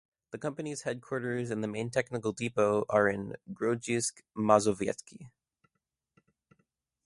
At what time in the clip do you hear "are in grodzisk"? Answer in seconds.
2.89-4.21